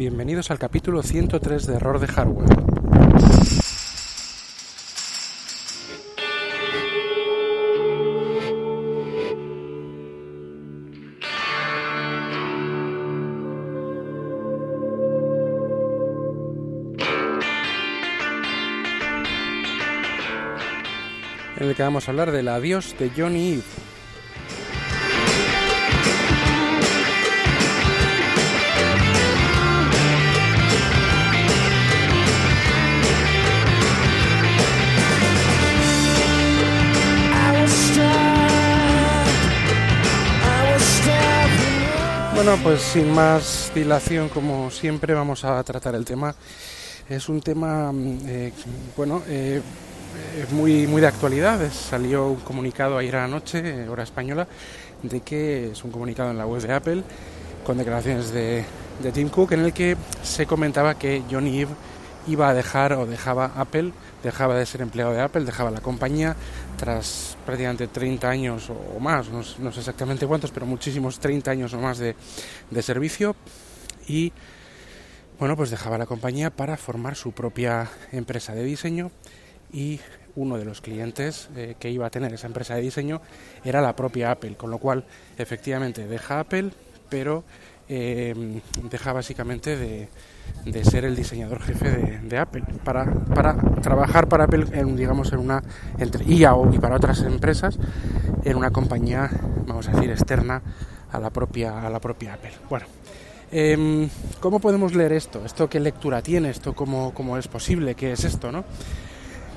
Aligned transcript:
Bienvenidos 0.00 0.50
al 0.50 0.58
capítulo 0.58 1.02
103 1.02 1.66
de 1.66 1.74
Error 1.74 2.00
de 2.00 2.06
Hardware. 2.06 2.48
En 21.58 21.68
el 21.68 21.74
que 21.74 21.82
vamos 21.82 22.08
a 22.08 22.10
hablar 22.10 22.32
del 22.32 22.48
adiós 22.48 22.96
de 22.98 23.10
Johnny 23.14 23.50
Ive. 23.50 23.89
Bueno, 42.50 42.64
pues 42.64 42.82
sin 42.82 43.14
más 43.14 43.70
dilación, 43.72 44.28
como 44.28 44.72
siempre, 44.72 45.14
vamos 45.14 45.44
a 45.44 45.62
tratar 45.62 45.94
el 45.94 46.04
tema. 46.04 46.34
Es 47.08 47.28
un 47.28 47.40
tema, 47.40 47.92
mm, 47.92 48.18
eh, 48.26 48.52
bueno, 48.96 49.22
eh, 49.28 49.62
muy, 50.50 50.84
muy 50.88 51.00
de 51.00 51.06
actualidad. 51.06 51.60
Salió 51.70 52.26
un 52.26 52.40
comunicado 52.40 52.98
ayer 52.98 53.14
a 53.14 53.20
la 53.20 53.28
noche, 53.28 53.88
hora 53.88 54.02
española, 54.02 54.48
de 55.00 55.20
que 55.20 55.70
es 55.70 55.84
un 55.84 55.92
comunicado 55.92 56.32
en 56.32 56.38
la 56.38 56.44
web 56.44 56.60
de 56.60 56.72
Apple 56.72 57.04
con 57.64 57.78
declaraciones 57.78 58.32
de, 58.32 58.64
de 59.00 59.12
Tim 59.12 59.28
Cook 59.28 59.52
en 59.52 59.66
el 59.66 59.72
que 59.72 59.96
se 60.24 60.44
comentaba 60.44 60.98
que 60.98 61.22
Johnny 61.30 61.56
Ive 61.56 61.70
iba 62.26 62.48
a 62.48 62.54
dejar 62.54 62.92
o 62.92 63.06
dejaba 63.06 63.52
Apple, 63.56 63.92
dejaba 64.22 64.56
de 64.56 64.66
ser 64.66 64.82
empleado 64.82 65.12
de 65.12 65.20
Apple, 65.20 65.44
dejaba 65.44 65.70
la 65.70 65.80
compañía 65.80 66.36
tras 66.76 67.36
prácticamente 67.44 67.86
30 67.86 68.28
años 68.28 68.70
o 68.70 68.98
más, 69.00 69.28
no, 69.28 69.42
sé 69.42 69.78
exactamente 69.78 70.26
cuántos, 70.26 70.50
pero 70.50 70.66
muchísimos 70.66 71.18
30 71.18 71.50
años 71.50 71.74
o 71.74 71.80
más 71.80 71.98
de, 71.98 72.14
servicio. 72.82 73.36
Y 74.06 74.32
bueno, 75.38 75.56
pues 75.56 75.70
dejaba 75.70 75.98
la 75.98 76.06
compañía 76.06 76.50
para 76.50 76.76
formar 76.76 77.16
su 77.16 77.32
propia 77.32 77.88
empresa 78.12 78.54
de 78.54 78.64
diseño 78.64 79.10
y 79.72 80.00
uno 80.36 80.58
de 80.58 80.64
los 80.64 80.80
clientes 80.80 81.48
eh, 81.56 81.76
que 81.78 81.90
iba 81.90 82.06
a 82.06 82.10
tener 82.10 82.32
esa 82.32 82.46
empresa 82.46 82.74
de 82.74 82.82
diseño 82.82 83.20
era 83.64 83.80
la 83.80 83.96
propia 83.96 84.30
Apple, 84.32 84.56
con 84.56 84.70
lo 84.70 84.78
cual 84.78 85.04
efectivamente 85.38 86.06
deja 86.06 86.40
Apple, 86.40 86.70
pero 87.08 87.44
eh, 87.88 88.60
deja 88.90 89.12
básicamente 89.12 89.76
de, 89.76 90.08
de 90.64 90.84
ser 90.84 91.04
el 91.04 91.16
diseñador 91.16 91.60
jefe 91.62 92.20
de, 92.22 92.38
Apple 92.38 92.64
para, 92.84 93.04
para, 93.04 93.54
trabajar 93.80 94.28
para 94.28 94.44
Apple 94.44 94.66
en, 94.72 94.96
digamos 94.96 95.32
en 95.32 95.38
una 95.38 95.62
entre 95.98 96.24
y 96.24 96.44
para 96.78 96.96
otras 96.96 97.22
empresas 97.22 97.78
en 98.44 98.56
una 98.56 98.70
compañía 98.70 99.30
vamos 99.66 99.88
a 99.88 99.92
decir 99.92 100.10
externa 100.10 100.62
a 101.12 101.18
la 101.18 101.30
propia 101.30 101.86
a 101.86 101.90
la 101.90 102.00
propia 102.00 102.34
Apple 102.34 102.52
bueno 102.68 102.86
em, 103.50 104.08
¿Cómo 104.40 104.60
podemos 104.60 104.94
leer 104.94 105.12
esto? 105.12 105.44
¿Esto 105.44 105.68
qué 105.68 105.80
lectura 105.80 106.22
tiene? 106.22 106.50
¿Esto 106.50 106.72
cómo, 106.72 107.12
cómo 107.12 107.36
es 107.36 107.48
posible? 107.48 107.94
¿Qué 107.94 108.12
es 108.12 108.24
esto? 108.24 108.52
¿no? 108.52 108.64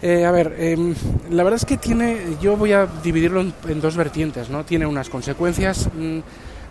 Eh, 0.06 0.26
a 0.26 0.32
ver, 0.32 0.54
em, 0.60 0.94
la 1.32 1.44
verdad 1.44 1.62
es 1.62 1.66
que 1.66 1.78
tiene, 1.78 2.36
yo 2.42 2.58
voy 2.58 2.74
a 2.74 2.86
dividirlo 3.02 3.40
en, 3.40 3.80
dos 3.80 3.96
vertientes, 3.96 4.50
¿no? 4.50 4.66
Tiene 4.66 4.86
unas 4.86 5.08
consecuencias 5.08 5.88
mm, 5.96 6.20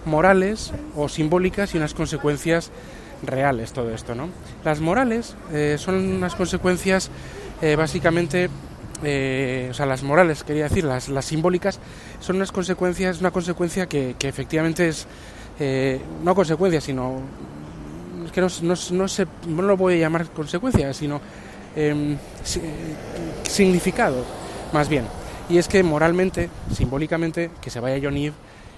morales 0.04 0.70
o 0.94 1.08
simbólicas 1.08 1.74
y 1.74 1.78
unas 1.78 1.94
consecuencias 1.94 2.70
reales 3.22 3.72
todo 3.72 3.92
esto, 3.92 4.14
¿no? 4.14 4.28
Las 4.64 4.80
morales 4.80 5.34
eh, 5.52 5.76
son 5.78 5.94
unas 5.94 6.34
consecuencias 6.34 7.10
eh, 7.60 7.76
básicamente, 7.76 8.48
eh, 9.02 9.68
o 9.70 9.74
sea, 9.74 9.86
las 9.86 10.02
morales, 10.02 10.42
quería 10.44 10.64
decir, 10.64 10.84
las, 10.84 11.08
las 11.08 11.24
simbólicas, 11.24 11.78
son 12.20 12.36
unas 12.36 12.52
consecuencias, 12.52 13.20
una 13.20 13.30
consecuencia 13.30 13.86
que, 13.86 14.16
que 14.18 14.28
efectivamente 14.28 14.88
es, 14.88 15.06
no 16.24 16.34
consecuencia, 16.34 16.80
sino, 16.80 17.20
es 18.24 18.32
que 18.32 18.40
no, 18.40 18.48
no, 18.62 18.74
no, 18.90 19.08
se, 19.08 19.26
no 19.46 19.62
lo 19.62 19.76
voy 19.76 19.94
a 19.94 19.98
llamar 19.98 20.26
consecuencia, 20.30 20.92
sino 20.92 21.20
em, 21.76 22.16
significado, 23.44 24.24
más 24.72 24.88
bien. 24.88 25.04
Y 25.48 25.58
es 25.58 25.68
que 25.68 25.82
moralmente, 25.84 26.50
simbólicamente, 26.74 27.50
que 27.60 27.70
se 27.70 27.78
vaya 27.78 28.00
John 28.02 28.16
Eve 28.16 28.34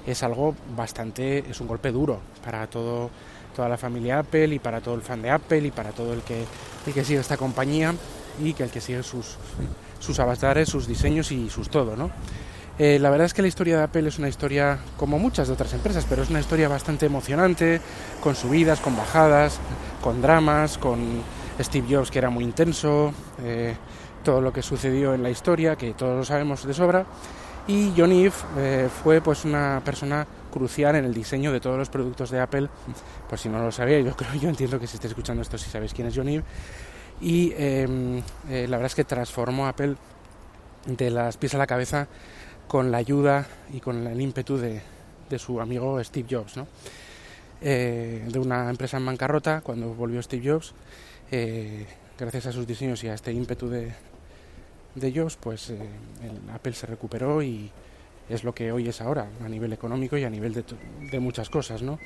es 0.07 0.23
algo 0.23 0.55
bastante, 0.77 1.39
es 1.39 1.61
un 1.61 1.69
golpe 1.69 1.91
duro 1.91 2.21
para 2.45 2.67
todo 2.67 3.11
toda 3.55 3.69
la 3.69 3.79
familia 3.79 4.19
Apple 4.19 4.55
y 4.55 4.59
para 4.59 4.81
todo 4.81 4.95
el 4.95 5.03
fan 5.03 5.23
de 5.23 5.31
Apple 5.31 5.61
y 5.61 5.71
para 5.71 5.93
todo 5.93 6.13
el 6.13 6.21
que, 6.23 6.45
el 6.87 6.93
que 6.93 7.05
sigue 7.05 7.21
esta 7.21 7.37
compañía 7.37 7.95
y 8.43 8.53
que 8.53 8.65
el 8.65 8.71
que 8.71 8.81
sigue 8.81 9.03
sus, 9.03 9.37
sus 10.01 10.19
avatares, 10.19 10.69
sus 10.69 10.87
diseños 10.87 11.33
y 11.33 11.49
sus 11.49 11.71
todo, 11.71 11.97
¿no? 11.97 12.11
Eh, 12.77 12.99
la 12.99 13.09
verdad 13.09 13.27
es 13.27 13.35
que 13.35 13.43
la 13.43 13.47
historia 13.47 13.77
de 13.79 13.85
Apple 13.85 14.09
es 14.09 14.19
una 14.19 14.29
historia 14.29 14.81
como 14.97 15.17
muchas 15.21 15.47
de 15.47 15.55
otras 15.55 15.73
empresas, 15.73 16.05
pero 16.09 16.25
es 16.25 16.31
una 16.31 16.41
historia 16.41 16.69
bastante 16.69 17.07
emocionante, 17.07 17.81
con 18.21 18.35
subidas, 18.35 18.81
con 18.81 18.97
bajadas, 18.97 19.61
con 20.03 20.21
dramas, 20.21 20.77
con 20.77 21.23
Steve 21.61 21.87
Jobs 21.89 22.11
que 22.11 22.19
era 22.19 22.31
muy 22.31 22.43
intenso, 22.43 23.15
eh, 23.45 23.77
todo 24.25 24.41
lo 24.41 24.53
que 24.53 24.63
sucedió 24.63 25.15
en 25.15 25.23
la 25.23 25.31
historia, 25.31 25.77
que 25.77 25.95
todos 25.95 26.17
lo 26.17 26.25
sabemos 26.25 26.67
de 26.67 26.75
sobra, 26.75 27.07
y 27.67 27.93
John 27.97 28.13
Ive 28.13 28.33
eh, 28.59 28.89
fue 29.03 29.23
pues 29.23 29.45
una 29.45 29.81
persona 29.83 30.27
crucial 30.53 30.97
en 30.97 31.07
el 31.07 31.15
diseño 31.15 31.51
de 31.51 31.61
todos 31.61 31.79
los 31.79 31.89
productos 31.89 32.31
de 32.31 32.41
Apple. 32.41 32.69
Por 33.29 33.39
si 33.39 33.49
no 33.49 33.63
lo 33.63 33.73
sabía, 33.73 34.01
yo 34.01 34.15
creo, 34.17 34.35
yo 34.35 34.49
entiendo 34.49 34.79
que 34.79 34.87
si 34.87 34.97
estáis 34.97 35.13
escuchando 35.13 35.43
esto, 35.43 35.57
si 35.57 35.71
sabéis 35.71 35.95
quién 35.95 36.09
es 36.09 36.15
John 36.15 36.29
Ive. 36.29 36.45
Y 37.21 37.53
em, 37.57 38.19
eh, 38.51 38.67
la 38.69 38.77
verdad 38.77 38.87
es 38.87 38.95
que 38.95 39.05
transformó 39.05 39.67
Apple 39.67 39.97
de 40.87 41.11
las 41.11 41.39
pies 41.39 41.55
a 41.55 41.59
la 41.59 41.67
cabeza 41.67 42.07
con 42.69 42.91
la 42.91 42.99
ayuda 42.99 43.47
y 43.73 43.81
con 43.81 44.07
el 44.07 44.21
ímpetu 44.21 44.59
de, 44.59 44.83
su 45.39 45.61
amigo 45.61 46.03
Steve 46.05 46.29
Jobs, 46.31 46.57
¿no? 46.57 46.69
Eh, 47.61 48.25
de 48.29 48.39
una 48.39 48.71
empresa 48.71 48.99
en 48.99 49.07
bancarrota, 49.07 49.63
cuando 49.63 49.93
volvió 49.95 50.23
Steve 50.23 50.49
Jobs, 50.49 50.75
gracias 52.19 52.47
a 52.47 52.53
sus 52.53 52.67
diseños 52.67 53.03
y 53.03 53.09
a 53.09 53.15
este 53.15 53.33
ímpetu 53.33 53.69
de, 53.69 53.93
de 54.95 55.09
ellos, 55.09 55.37
pues 55.37 55.71
eh, 55.71 55.79
Apple 56.53 56.73
se 56.73 56.87
recuperó 56.87 57.43
y 57.43 57.71
es 58.29 58.45
lo 58.45 58.55
que 58.55 58.73
hoy 58.73 58.89
es 58.89 59.01
ahora, 59.01 59.29
a 59.45 59.49
nivel 59.49 59.73
económico 59.73 60.17
y 60.17 60.25
a 60.25 60.31
nivel 60.31 60.65
de, 61.11 61.21
muchas 61.21 61.51
cosas, 61.51 61.83
¿no? 61.83 61.99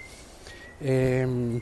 Em, 0.80 1.60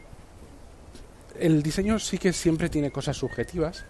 el 1.38 1.62
diseño 1.62 1.98
sí 1.98 2.18
que 2.18 2.32
siempre 2.32 2.68
tiene 2.68 2.90
cosas 2.90 3.16
subjetivas, 3.16 3.84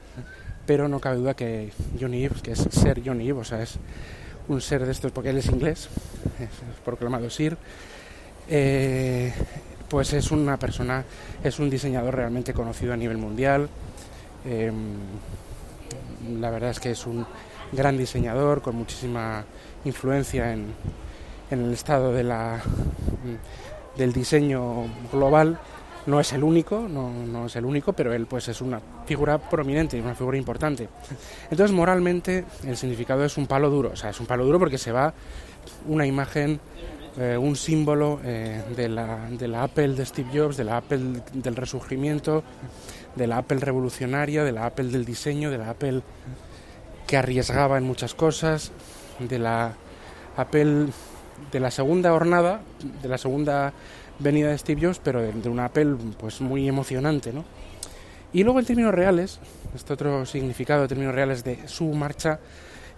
pero 0.67 0.89
no 0.89 1.01
cabe 1.01 1.17
duda 1.17 1.35
que 1.35 1.73
Johnny 2.01 2.25
Ive, 2.25 2.43
que 2.43 2.53
es 2.53 2.59
ser 2.71 3.03
Johnny 3.05 3.27
Ive, 3.27 3.41
o 3.41 3.45
sea, 3.45 3.63
es 3.63 3.79
un 4.49 4.61
ser 4.61 4.85
de 4.85 4.93
estos, 4.93 5.13
porque 5.13 5.31
él 5.31 5.39
es 5.39 5.47
inglés, 5.47 5.89
es 6.41 6.81
proclamado 6.85 7.31
Sir, 7.31 7.57
eh, 8.49 9.33
pues 9.89 10.13
es 10.13 10.31
una 10.31 10.57
persona, 10.57 11.05
es 11.45 11.59
un 11.59 11.71
diseñador 11.71 12.17
realmente 12.17 12.53
conocido 12.53 12.93
a 12.93 12.97
nivel 12.97 13.19
mundial. 13.19 13.69
Em, 14.45 14.97
la 16.41 16.51
verdad 16.51 16.71
es 16.71 16.81
que 16.81 16.91
es 16.91 17.07
un 17.07 17.27
gran 17.73 17.97
diseñador 17.97 18.63
con 18.63 18.77
muchísima 18.77 19.45
influencia 19.85 20.53
en, 20.53 20.75
el 21.51 21.73
estado 21.73 22.13
de 22.13 22.25
la, 22.25 22.61
del 23.97 24.13
diseño 24.13 24.85
global. 25.13 25.59
No 26.07 26.21
es 26.21 26.33
el 26.33 26.45
único, 26.45 26.87
no, 26.89 27.11
no, 27.11 27.47
es 27.47 27.57
el 27.57 27.65
único, 27.65 27.93
pero 27.93 28.13
él 28.13 28.27
pues 28.27 28.47
es 28.47 28.61
una 28.61 28.81
figura 29.07 29.39
prominente 29.39 30.01
una 30.01 30.15
figura 30.15 30.37
importante. 30.39 30.89
Entonces 31.51 31.75
moralmente 31.75 32.45
el 32.65 32.77
significado 32.77 33.25
es 33.25 33.37
un 33.37 33.47
palo 33.47 33.71
duro, 33.71 33.91
o 33.93 33.97
sea, 33.97 34.11
es 34.11 34.21
un 34.21 34.27
palo 34.27 34.45
duro 34.45 34.61
porque 34.61 34.79
se 34.79 34.93
va 34.93 35.13
una 35.89 36.07
imagen, 36.07 36.61
eh, 37.19 37.37
un 37.37 37.57
símbolo 37.57 38.21
eh, 38.25 38.63
de, 38.77 38.89
la, 38.89 39.29
de 39.31 39.49
la 39.49 39.63
Apple 39.63 39.95
de 39.95 40.05
Steve 40.05 40.29
Jobs, 40.35 40.57
de 40.57 40.65
la 40.65 40.77
Apple 40.77 41.23
del 41.33 41.57
resurgimiento, 41.57 42.45
de 43.15 43.27
la 43.27 43.39
Apple 43.39 43.59
revolucionaria, 43.59 44.45
de 44.45 44.53
la 44.53 44.67
Apple 44.67 44.89
del 44.89 45.05
diseño, 45.05 45.51
de 45.51 45.59
la 45.59 45.71
Apple 45.71 46.03
que 47.07 47.17
arriesgaba 47.17 47.79
en 47.79 47.85
muchas 47.85 48.15
cosas, 48.15 48.73
de 49.19 49.39
la 49.39 49.75
Apple 50.37 50.89
de 51.53 51.61
la 51.61 51.71
segunda 51.71 52.11
jornada, 52.11 52.61
de 53.03 53.09
la 53.09 53.19
segunda 53.19 53.73
venida 54.19 54.49
de 54.49 54.59
Steve 54.59 54.87
Jobs, 54.87 55.01
pero 55.03 55.21
de, 55.23 55.49
una 55.49 55.67
Apple 55.67 55.97
pues 56.19 56.41
muy 56.41 56.69
emocionante, 56.69 57.33
¿no? 57.33 57.45
Y 58.33 58.43
luego 58.43 58.59
en 58.59 58.67
términos 58.67 58.95
reales, 58.95 59.39
este 59.75 59.93
otro 59.93 60.27
significado 60.27 60.83
de 60.83 60.89
términos 60.89 61.15
reales 61.15 61.45
de 61.45 61.67
su 61.69 61.87
marcha 61.87 62.41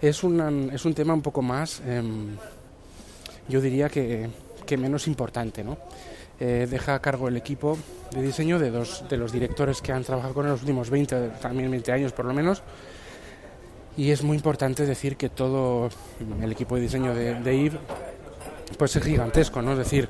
es, 0.01 0.23
un 0.23 0.71
es 0.73 0.85
un 0.85 0.93
tema 0.93 1.13
un 1.13 1.21
poco 1.21 1.41
más, 1.41 1.81
em, 1.85 2.35
yo 3.49 3.59
diría 3.59 3.89
que, 3.89 4.29
que 4.65 4.77
menos 4.77 5.07
importante, 5.07 5.63
¿no? 5.63 5.77
Eh, 6.39 6.67
deja 6.69 6.95
a 6.95 7.01
cargo 7.01 7.27
el 7.27 7.35
equipo 7.35 7.77
de 8.11 8.21
diseño 8.21 8.59
de 8.59 8.71
dos 8.71 9.03
de 9.09 9.17
los 9.17 9.33
directores 9.33 9.81
que 9.81 9.91
han 9.91 10.05
trabajado 10.05 10.33
con 10.33 10.45
él 10.45 10.53
los 10.53 10.61
últimos 10.61 10.89
20, 10.89 11.31
también 11.41 11.69
20 11.69 11.91
años 11.91 12.13
por 12.13 12.25
lo 12.25 12.33
menos. 12.33 12.63
Y 13.97 14.11
es 14.11 14.23
muy 14.23 14.37
importante 14.37 14.85
decir 14.85 15.17
que 15.17 15.27
todo 15.27 15.89
el 16.41 16.51
equipo 16.51 16.75
de 16.75 16.81
diseño 16.81 17.13
de, 17.13 17.35
de 17.35 17.71
pues 18.77 18.95
es 18.95 19.03
gigantesco, 19.03 19.61
¿no? 19.61 19.73
Es 19.73 19.79
decir, 19.79 20.07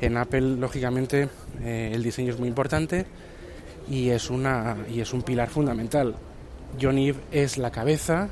en 0.00 0.16
Apple, 0.16 0.56
lógicamente, 0.58 1.28
eh, 1.62 1.90
el 1.92 2.02
diseño 2.02 2.32
es 2.32 2.38
muy 2.38 2.48
importante 2.48 3.06
y 3.88 4.10
es, 4.10 4.30
una, 4.30 4.76
y 4.88 5.00
es 5.00 5.12
un 5.12 5.22
pilar 5.22 5.48
fundamental. 5.48 6.14
John 6.80 6.98
Eve 6.98 7.18
es 7.32 7.58
la 7.58 7.70
cabeza, 7.72 8.28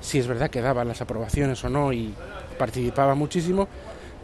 si 0.00 0.18
es 0.18 0.26
verdad 0.26 0.50
que 0.50 0.62
daba 0.62 0.84
las 0.84 1.00
aprobaciones 1.02 1.62
o 1.64 1.68
no 1.68 1.92
y 1.92 2.14
participaba 2.58 3.14
muchísimo, 3.14 3.68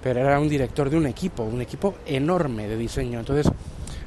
pero 0.03 0.21
era 0.21 0.39
un 0.39 0.49
director 0.49 0.91
de 0.91 0.97
un 0.97 1.07
equipo, 1.07 1.43
un 1.43 1.61
equipo 1.61 1.97
enorme 2.07 2.69
de 2.69 2.77
diseño. 2.77 3.19
Entonces, 3.19 3.51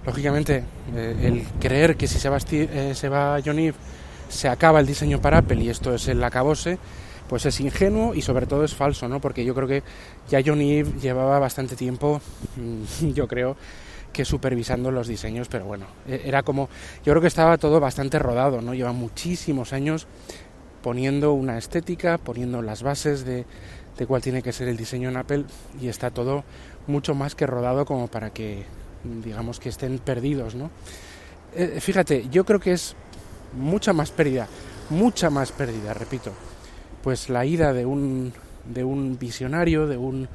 lógicamente, 0.06 0.63
eh, 0.95 1.16
el 1.24 1.44
creer 1.60 1.95
que 1.95 2.07
si 2.07 2.19
se 2.19 2.30
va, 2.30 2.38
eh, 2.51 2.94
se 2.95 3.10
va 3.10 3.40
John 3.44 3.60
Eve 3.60 3.78
se 4.30 4.50
acaba 4.50 4.80
el 4.80 4.88
diseño 4.88 5.22
para 5.22 5.40
Apple 5.40 5.62
y 5.62 5.69
esto 5.69 5.94
es 5.94 6.07
el 6.07 6.24
acabose, 6.24 6.80
pues 7.30 7.45
es 7.45 7.60
ingenuo 7.60 8.16
y 8.16 8.22
sobre 8.22 8.48
todo 8.48 8.63
es 8.63 8.74
falso, 8.74 9.07
¿no? 9.07 9.22
Porque 9.22 9.45
yo 9.45 9.54
creo 9.54 9.68
que 9.68 9.84
ya 10.30 10.42
John 10.44 10.60
llevaba 10.60 11.40
bastante 11.40 11.75
tiempo, 11.75 12.19
mm, 12.57 13.10
yo 13.13 13.28
creo, 13.28 13.56
que 14.12 14.25
supervisando 14.25 14.92
los 14.92 15.07
diseños, 15.07 15.48
pero 15.50 15.66
bueno, 15.66 15.88
e-, 16.07 16.22
era 16.25 16.44
como, 16.44 16.69
yo 17.04 17.13
creo 17.13 17.22
que 17.22 17.28
estaba 17.28 17.57
todo 17.57 17.80
bastante 17.80 18.19
rodado, 18.19 18.62
¿no? 18.62 18.74
Lleva 18.74 18.92
muchísimos 18.92 19.74
años 19.74 20.07
poniendo 20.83 21.33
una 21.33 21.57
estética, 21.57 22.19
poniendo 22.19 22.62
las 22.62 22.83
bases 22.83 23.25
de, 23.25 23.45
de 23.97 24.06
cuál 24.06 24.21
tiene 24.21 24.44
que 24.44 24.51
ser 24.51 24.68
el 24.68 24.77
diseño 24.77 25.09
en 25.09 25.18
Apple 25.18 25.45
y 25.81 25.88
está 25.88 26.12
todo 26.12 26.44
mucho 26.85 27.15
más 27.15 27.33
que 27.33 27.47
rodado 27.47 27.85
como 27.85 28.07
para 28.07 28.31
que, 28.31 28.63
digamos, 29.24 29.59
que 29.59 29.69
estén 29.69 29.97
perdidos, 29.97 30.53
¿no? 30.53 30.69
Eh, 31.56 31.77
fíjate, 31.80 32.27
yo 32.30 32.45
creo 32.45 32.59
que 32.59 32.74
es 32.74 32.95
mucha 33.57 33.94
más 33.94 34.12
pérdida, 34.12 34.47
mucha 34.89 35.30
más 35.30 35.51
pérdida, 35.51 35.94
repito, 35.94 36.31
pues 37.01 37.29
la 37.29 37.45
ida 37.45 37.74
de 37.74 37.86
un, 37.86 38.33
de 38.65 38.83
un 38.83 39.18
visionario, 39.18 39.88
de 39.88 39.97
un 39.97 40.27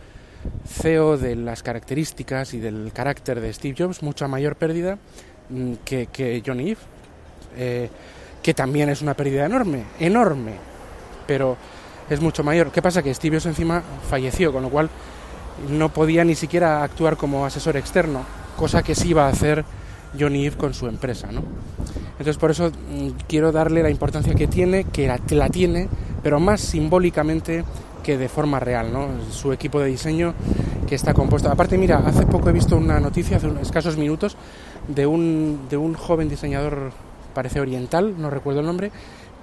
CEO 0.66 1.18
de 1.18 1.34
las 1.34 1.62
características 1.62 2.54
y 2.54 2.60
del 2.60 2.92
carácter 2.94 3.40
de 3.40 3.52
Steve 3.52 3.74
Jobs, 3.76 4.02
mucha 4.02 4.28
mayor 4.28 4.56
pérdida 4.56 4.98
mm, 5.50 5.74
que, 5.84 6.06
que 6.06 6.42
Johnny 6.46 6.70
Ive, 6.70 6.80
eh, 7.56 7.90
que 8.42 8.54
también 8.54 8.88
es 8.88 9.02
una 9.02 9.14
pérdida 9.14 9.46
enorme, 9.46 9.84
enorme, 9.98 10.52
pero 11.26 11.56
es 12.08 12.20
mucho 12.20 12.42
mayor. 12.42 12.70
¿Qué 12.70 12.82
pasa? 12.82 13.02
Que 13.02 13.14
Jobs 13.14 13.46
encima 13.46 13.82
falleció, 14.08 14.52
con 14.52 14.62
lo 14.62 14.70
cual 14.70 14.88
no 15.68 15.88
podía 15.88 16.24
ni 16.24 16.34
siquiera 16.34 16.82
actuar 16.82 17.16
como 17.16 17.44
asesor 17.44 17.76
externo, 17.76 18.22
cosa 18.56 18.82
que 18.82 18.94
sí 18.94 19.10
iba 19.10 19.26
a 19.26 19.30
hacer 19.30 19.64
Johnny 20.18 20.44
Ive 20.44 20.56
con 20.56 20.74
su 20.74 20.86
empresa, 20.86 21.30
¿no? 21.32 21.42
Entonces 22.12 22.36
por 22.36 22.50
eso 22.50 22.70
mm, 22.70 23.10
quiero 23.28 23.52
darle 23.52 23.82
la 23.82 23.90
importancia 23.90 24.34
que 24.34 24.46
tiene, 24.46 24.84
que 24.84 25.06
la, 25.06 25.18
que 25.18 25.34
la 25.34 25.48
tiene, 25.48 25.88
pero 26.22 26.40
más 26.40 26.60
simbólicamente 26.60 27.64
que 28.02 28.16
de 28.16 28.28
forma 28.28 28.58
real, 28.60 28.92
¿no? 28.92 29.08
Su 29.30 29.52
equipo 29.52 29.80
de 29.80 29.88
diseño 29.88 30.34
que 30.88 30.94
está 30.94 31.12
compuesto. 31.12 31.50
Aparte, 31.50 31.76
mira, 31.76 31.98
hace 31.98 32.26
poco 32.26 32.48
he 32.48 32.52
visto 32.52 32.76
una 32.76 32.98
noticia, 32.98 33.36
hace 33.36 33.48
unos 33.48 33.62
escasos 33.62 33.96
minutos, 33.96 34.36
de 34.88 35.06
un, 35.06 35.66
de 35.68 35.76
un 35.76 35.94
joven 35.94 36.28
diseñador, 36.28 36.92
parece 37.38 37.60
oriental, 37.60 38.16
no 38.18 38.30
recuerdo 38.30 38.58
el 38.58 38.66
nombre, 38.66 38.90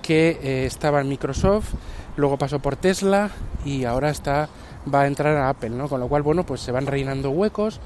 que 0.02 0.38
eh, 0.44 0.66
estaba 0.66 1.00
en 1.00 1.08
Microsoft, 1.08 1.76
luego 2.18 2.38
pasó 2.38 2.60
por 2.60 2.76
Tesla 2.76 3.30
y 3.64 3.86
ahora 3.86 4.10
está 4.10 4.50
va 4.94 5.04
a 5.04 5.08
entrar 5.08 5.38
a 5.38 5.48
Apple, 5.48 5.70
¿no? 5.70 5.88
Con 5.88 6.02
lo 6.02 6.10
cual, 6.10 6.22
bueno, 6.22 6.46
pues 6.46 6.60
se 6.60 6.74
van 6.74 6.88
rellenando 6.88 7.30
huecos, 7.30 7.80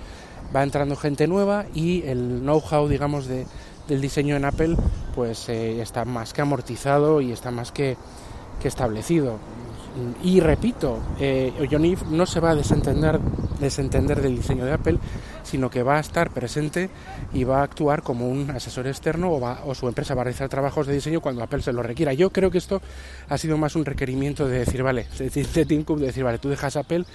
va 0.55 0.63
entrando 0.63 0.95
gente 0.95 1.27
nueva 1.27 1.65
y 1.75 2.01
el 2.07 2.39
know-how, 2.41 2.87
digamos, 2.87 3.27
de, 3.27 3.45
del 3.87 4.01
diseño 4.01 4.35
en 4.35 4.45
Apple, 4.45 4.77
pues 5.13 5.47
eh, 5.47 5.79
está 5.79 6.03
más 6.03 6.33
que 6.33 6.41
amortizado 6.41 7.21
y 7.21 7.31
está 7.31 7.51
más 7.51 7.71
que, 7.71 7.95
que 8.59 8.67
establecido. 8.67 9.37
Y 10.23 10.39
repito, 10.39 10.99
eh, 11.19 11.53
John 11.69 11.85
Ive 11.85 12.01
no 12.09 12.25
se 12.25 12.39
va 12.39 12.51
a 12.51 12.55
desentender, 12.55 13.19
desentender 13.59 14.21
del 14.21 14.35
diseño 14.35 14.65
de 14.65 14.73
Apple, 14.73 14.97
sino 15.43 15.69
que 15.69 15.83
va 15.83 15.97
a 15.97 15.99
estar 15.99 16.31
presente 16.31 16.89
y 17.33 17.43
va 17.43 17.59
a 17.59 17.63
actuar 17.63 18.03
como 18.03 18.29
un 18.29 18.51
asesor 18.51 18.87
externo 18.87 19.31
o, 19.31 19.39
va, 19.39 19.61
o 19.65 19.73
su 19.73 19.87
empresa 19.87 20.15
va 20.15 20.21
a 20.21 20.23
realizar 20.25 20.49
trabajos 20.49 20.87
de 20.87 20.93
diseño 20.93 21.21
cuando 21.21 21.43
Apple 21.43 21.61
se 21.61 21.73
lo 21.73 21.83
requiera. 21.83 22.13
Yo 22.13 22.29
creo 22.31 22.51
que 22.51 22.57
esto 22.57 22.81
ha 23.27 23.37
sido 23.37 23.57
más 23.57 23.75
un 23.75 23.85
requerimiento 23.85 24.47
de 24.47 24.59
decir, 24.59 24.83
vale, 24.83 25.07
de, 25.17 25.29
de 25.29 25.65
Tim 25.65 25.83
Cook, 25.83 25.99
de 25.99 26.07
decir, 26.07 26.23
vale, 26.23 26.37
tú 26.37 26.49
dejas 26.49 26.75
Apple, 26.75 27.05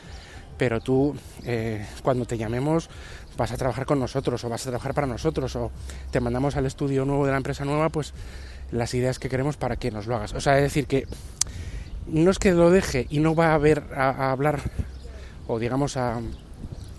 pero 0.57 0.81
tú 0.81 1.15
eh, 1.45 1.87
cuando 2.03 2.25
te 2.25 2.37
llamemos 2.37 2.89
vas 3.37 3.51
a 3.51 3.57
trabajar 3.57 3.87
con 3.87 3.99
nosotros 3.99 4.45
o 4.45 4.49
vas 4.49 4.63
a 4.63 4.71
trabajar 4.71 4.95
para 4.95 5.07
nosotros 5.07 5.55
o 5.57 5.71
te 6.11 6.21
mandamos 6.21 6.57
al 6.57 6.67
estudio 6.67 7.05
nuevo 7.05 7.27
de 7.27 7.33
la 7.33 7.39
empresa 7.39 7.65
nueva, 7.65 7.89
pues 7.89 8.15
las 8.71 8.95
ideas 8.95 9.19
que 9.19 9.29
queremos 9.29 9.57
para 9.57 9.77
que 9.77 9.91
nos 9.91 10.07
lo 10.07 10.17
hagas. 10.17 10.35
O 10.35 10.41
sea, 10.41 10.57
es 10.57 10.63
decir, 10.63 10.87
que 10.87 11.07
no 12.07 12.31
es 12.31 12.39
que 12.39 12.53
lo 12.53 12.71
deje 12.71 13.07
y 13.11 13.21
no 13.21 13.35
va 13.35 13.55
a 13.55 13.59
ver 13.59 13.83
a, 13.95 14.31
hablar 14.31 14.61
o 15.47 15.59
digamos 15.59 15.97
a, 15.97 16.21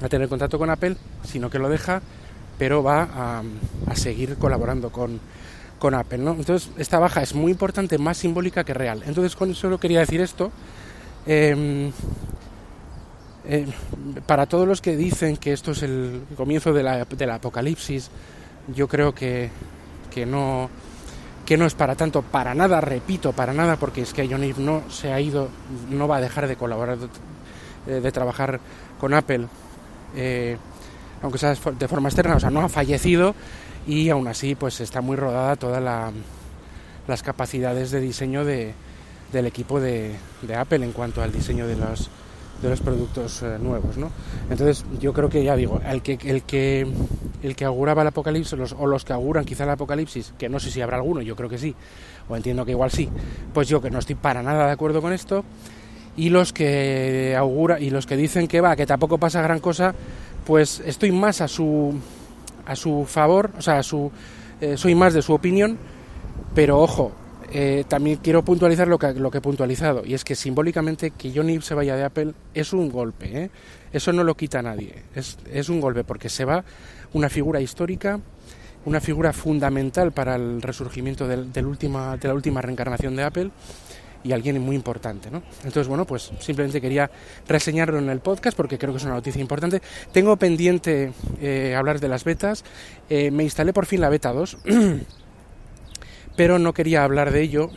tener 0.10 0.28
contacto 0.28 0.60
con 0.60 0.70
Apple, 0.70 0.98
sino 1.24 1.50
que 1.50 1.58
lo 1.58 1.70
deja, 1.70 2.02
pero 2.60 2.84
va 2.84 3.42
a, 3.88 3.96
seguir 3.96 4.36
colaborando 4.38 4.92
con, 4.92 5.20
con 5.80 5.94
Apple. 5.96 6.20
¿no? 6.20 6.32
Entonces, 6.32 6.70
esta 6.78 7.00
baja 7.00 7.24
es 7.24 7.34
muy 7.34 7.52
importante, 7.52 7.98
más 7.98 8.18
simbólica 8.18 8.64
que 8.64 8.74
real. 8.74 9.04
Entonces, 9.08 9.36
con 9.36 9.52
eso 9.52 9.80
quería 9.80 10.00
decir 10.02 10.22
esto. 10.22 10.52
Eh, 11.26 11.92
para 14.26 14.48
todos 14.48 14.68
los 14.68 14.82
que 14.82 14.96
dicen 14.96 15.38
que 15.38 15.54
esto 15.54 15.72
es 15.72 15.84
el 15.84 16.24
comienzo 16.36 16.74
de 16.74 16.84
la, 16.84 17.06
del 17.06 17.30
apocalipsis, 17.32 18.10
yo 18.74 18.88
creo 18.88 19.14
que, 19.14 19.50
que 20.12 20.26
no 20.26 20.70
que 21.46 21.58
no 21.58 21.66
es 21.66 21.76
para 21.76 21.96
tanto, 21.96 22.22
para 22.24 22.56
nada, 22.56 22.82
repito, 22.82 23.32
para 23.32 23.54
nada, 23.54 23.78
porque 23.78 24.02
es 24.02 24.14
que 24.14 24.28
John 24.28 24.44
Ive 24.44 24.62
no 24.62 24.84
se 24.90 25.14
ha 25.14 25.22
ido, 25.22 25.50
no 25.90 26.08
va 26.08 26.18
a 26.18 26.22
dejar 26.22 26.48
de 26.48 26.56
colaborar, 26.56 26.98
de, 27.86 28.02
de 28.02 28.12
trabajar 28.12 28.60
con 29.00 29.14
Apple, 29.14 29.48
eh, 30.16 30.58
aunque 31.22 31.38
sea 31.38 31.54
de 31.54 31.88
forma 31.88 32.10
externa, 32.10 32.36
o 32.36 32.40
sea, 32.40 32.50
no 32.50 32.62
ha 32.62 32.70
fallecido 32.70 33.36
y 33.88 34.10
aún 34.10 34.28
así 34.28 34.56
pues 34.56 34.82
está 34.82 35.02
muy 35.02 35.16
rodada 35.16 35.56
todas 35.56 35.82
la, 35.82 36.12
las 37.08 37.22
capacidades 37.22 37.92
de 37.92 38.00
diseño 38.00 38.44
de, 38.44 38.74
del 39.32 39.46
equipo 39.46 39.80
de, 39.80 40.16
de 40.42 40.56
Apple 40.56 40.84
en 40.84 40.92
cuanto 40.92 41.22
al 41.22 41.32
diseño 41.32 41.68
de 41.68 41.76
los 41.76 42.10
de 42.62 42.70
los 42.70 42.80
productos 42.80 43.42
eh, 43.44 43.58
nuevos, 43.60 43.98
¿no? 43.98 44.10
Entonces 44.50 44.86
yo 45.00 45.14
creo 45.14 45.30
que 45.30 45.44
ya 45.44 45.56
digo, 45.56 45.82
el 45.86 46.02
que 46.02 46.18
el 46.24 46.44
que 46.44 46.88
el 47.44 47.56
que 47.56 47.66
auguraba 47.66 48.02
el 48.02 48.08
apocalipsis 48.08 48.74
o 48.78 48.88
los 48.88 49.06
que 49.06 49.14
auguran 49.14 49.46
quizá 49.46 49.66
el 49.66 49.72
apocalipsis, 49.72 50.34
que 50.38 50.50
no 50.50 50.60
sé 50.60 50.72
si 50.72 50.82
habrá 50.82 50.98
alguno, 50.98 51.22
yo 51.22 51.36
creo 51.36 51.50
que 51.50 51.58
sí, 51.58 51.76
o 52.28 52.36
entiendo 52.36 52.66
que 52.66 52.72
igual 52.72 52.92
sí, 52.92 53.10
pues 53.54 53.68
yo 53.68 53.82
que 53.82 53.92
no 53.92 54.00
estoy 54.00 54.16
para 54.16 54.42
nada 54.42 54.68
de 54.68 54.72
acuerdo 54.72 55.02
con 55.02 55.14
esto 55.14 55.44
y 56.18 56.30
los 56.30 56.54
que 56.54 57.36
augura 57.38 57.80
y 57.80 57.90
los 57.90 58.06
que 58.06 58.16
dicen 58.16 58.48
que 58.48 58.62
va, 58.62 58.76
que 58.76 58.86
tampoco 58.86 59.18
pasa 59.18 59.42
gran 59.42 59.60
cosa, 59.60 59.94
pues 60.46 60.82
estoy 60.86 61.12
más 61.12 61.42
a 61.42 61.48
su 61.48 61.94
a 62.66 62.76
su 62.76 63.06
favor, 63.06 63.52
o 63.58 63.62
sea, 63.62 63.80
a 63.80 63.84
su 63.84 64.12
eh, 64.62 64.78
soy 64.78 64.96
más 64.96 65.14
de 65.14 65.22
su 65.22 65.34
opinión, 65.34 65.78
pero 66.54 66.80
ojo, 66.80 67.12
eh, 67.52 67.84
también 67.88 68.18
quiero 68.18 68.44
puntualizar 68.44 68.88
lo 68.88 68.98
que, 68.98 69.14
lo 69.14 69.32
que 69.32 69.40
he 69.40 69.42
puntualizado, 69.42 70.04
y 70.06 70.14
es 70.14 70.24
que 70.24 70.36
simbólicamente 70.36 71.12
que 71.12 71.32
Johnny 71.34 71.62
se 71.62 71.74
vaya 71.74 71.96
de 71.96 72.04
Apple 72.04 72.34
es 72.54 72.74
un 72.74 72.90
golpe, 72.90 73.44
¿eh? 73.44 73.50
eso 73.92 74.12
no 74.14 74.24
lo 74.24 74.36
quita 74.36 74.62
nadie, 74.62 75.04
es, 75.16 75.38
es 75.52 75.70
un 75.70 75.82
golpe 75.82 76.04
porque 76.04 76.30
se 76.30 76.46
va 76.46 76.64
una 77.14 77.30
figura 77.30 77.62
histórica, 77.62 78.20
una 78.86 79.02
figura 79.02 79.34
fundamental 79.34 80.12
para 80.12 80.36
el 80.36 80.62
resurgimiento 80.62 81.28
del, 81.28 81.52
del 81.52 81.66
última, 81.66 82.18
de 82.18 82.28
la 82.28 82.34
última 82.34 82.62
reencarnación 82.62 83.16
de 83.16 83.24
Apple 83.24 83.52
y 84.26 84.34
alguien 84.34 84.60
muy 84.60 84.76
importante, 84.76 85.30
¿no? 85.30 85.44
Entonces, 85.60 85.88
bueno, 85.88 86.06
pues 86.06 86.32
simplemente 86.40 86.82
quería 86.82 87.10
reseñarlo 87.48 88.00
en 88.00 88.10
el 88.10 88.20
podcast 88.22 88.58
porque 88.58 88.78
creo 88.80 88.92
que 88.92 88.98
es 88.98 89.04
una 89.04 89.14
noticia 89.14 89.40
importante. 89.40 89.82
Tengo 90.12 90.36
pendiente 90.36 91.14
eh, 91.40 91.76
hablar 91.78 92.00
de 92.00 92.08
las 92.08 92.24
betas. 92.24 92.64
Eh, 93.08 93.30
me 93.30 93.44
instalé 93.44 93.72
por 93.72 93.86
fin 93.86 94.02
la 94.02 94.10
beta 94.10 94.34
2. 94.34 94.58
pero 96.36 96.60
no 96.60 96.74
quería 96.74 97.04
hablar 97.04 97.32
de 97.32 97.42
ello 97.42 97.70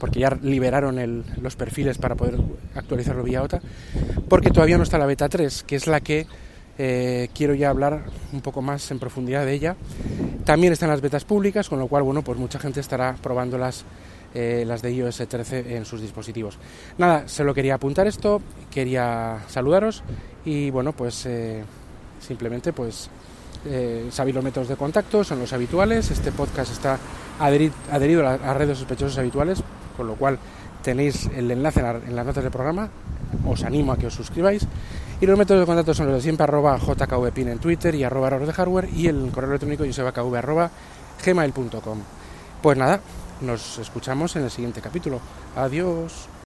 porque 0.00 0.18
ya 0.18 0.30
liberaron 0.42 1.24
los 1.40 1.56
perfiles 1.56 1.98
para 1.98 2.16
poder 2.16 2.38
actualizarlo 2.74 3.22
vía 3.22 3.42
OTA, 3.42 3.60
porque 4.28 4.50
todavía 4.50 4.78
no 4.78 4.82
está 4.82 4.98
la 4.98 5.06
beta 5.06 5.28
3, 5.28 5.62
que 5.64 5.76
es 5.76 5.86
la 5.86 6.00
que 6.00 6.26
eh, 6.78 7.28
quiero 7.34 7.54
ya 7.54 7.68
hablar 7.68 8.04
un 8.32 8.40
poco 8.40 8.62
más 8.62 8.90
en 8.90 8.98
profundidad 8.98 9.44
de 9.44 9.52
ella. 9.52 9.76
También 10.44 10.72
están 10.72 10.88
las 10.88 11.02
betas 11.02 11.26
públicas, 11.26 11.68
con 11.68 11.78
lo 11.78 11.86
cual, 11.86 12.02
bueno, 12.02 12.22
pues 12.22 12.38
mucha 12.38 12.58
gente 12.58 12.80
estará 12.80 13.14
probando 13.22 13.58
las, 13.58 13.84
eh, 14.34 14.64
las 14.66 14.80
de 14.80 14.92
iOS 14.92 15.22
13 15.28 15.76
en 15.76 15.84
sus 15.84 16.00
dispositivos. 16.00 16.58
Nada, 16.96 17.28
solo 17.28 17.52
quería 17.52 17.74
apuntar 17.74 18.06
esto, 18.06 18.40
quería 18.70 19.40
saludaros 19.48 20.02
y, 20.46 20.70
bueno, 20.70 20.94
pues 20.94 21.26
eh, 21.26 21.62
simplemente, 22.20 22.72
pues 22.72 23.10
eh, 23.66 24.08
sabéis 24.10 24.34
los 24.34 24.44
métodos 24.44 24.68
de 24.68 24.76
contacto, 24.76 25.22
son 25.24 25.38
los 25.38 25.52
habituales. 25.52 26.10
Este 26.10 26.32
podcast 26.32 26.72
está 26.72 26.98
adherido 27.38 28.26
a 28.26 28.54
redes 28.54 28.78
sospechosos 28.78 29.18
habituales, 29.18 29.62
con 29.96 30.06
lo 30.06 30.14
cual 30.14 30.38
tenéis 30.82 31.28
el 31.34 31.50
enlace 31.50 31.80
en, 31.80 32.16
las 32.16 32.26
notas 32.26 32.42
del 32.42 32.52
programa. 32.52 32.88
Os 33.46 33.62
animo 33.64 33.92
a 33.92 33.96
que 33.96 34.06
os 34.06 34.14
suscribáis. 34.14 34.66
Y 35.20 35.26
los 35.26 35.38
métodos 35.38 35.60
de 35.60 35.66
contacto 35.66 35.92
son 35.92 36.06
los 36.06 36.16
de 36.16 36.22
siempre, 36.22 36.44
arroba 36.44 36.78
jkvpin 36.78 37.48
en 37.48 37.58
Twitter 37.58 37.94
y 37.94 38.04
arroba 38.04 38.30
de 38.30 38.52
hardware 38.52 38.88
y 38.94 39.06
el 39.06 39.30
correo 39.30 39.50
electrónico 39.50 39.84
josebakv 39.84 40.34
arroba 40.34 40.70
gmail.com. 41.24 41.98
Pues 42.62 42.78
nada, 42.78 43.00
nos 43.42 43.78
escuchamos 43.78 44.34
en 44.36 44.44
el 44.44 44.50
siguiente 44.50 44.80
capítulo. 44.80 45.20
Adiós. 45.56 46.30